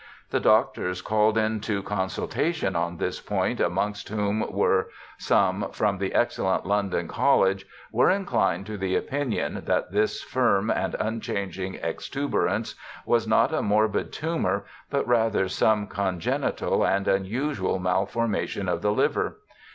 The 0.31 0.39
doctors 0.39 0.99
called 0.99 1.37
into 1.37 1.83
con 1.83 1.97
JOHN 1.97 2.01
LOCKE 2.01 2.01
83 2.01 2.23
sultation 2.53 2.75
on 2.75 2.97
this 2.97 3.21
point, 3.21 3.59
amongst 3.59 4.09
whom 4.09 4.51
were 4.51 4.89
some 5.19 5.69
from 5.73 5.99
the 5.99 6.15
excellent 6.15 6.65
London 6.65 7.07
college, 7.07 7.67
were 7.91 8.09
inclined 8.09 8.65
to 8.65 8.79
the 8.79 8.95
opinion 8.95 9.61
that 9.65 9.91
this 9.91 10.23
firm 10.23 10.71
and 10.71 10.95
unchanging 10.99 11.75
extuberance 11.75 12.73
was 13.05 13.27
not 13.27 13.53
a 13.53 13.61
morbid 13.61 14.11
tumour, 14.11 14.65
but 14.89 15.07
rather 15.07 15.47
some 15.47 15.85
congenital 15.85 16.83
and 16.83 17.07
unusual 17.07 17.77
malformation 17.77 18.67
of 18.67 18.81
the 18.81 18.91
liver. 18.91 19.37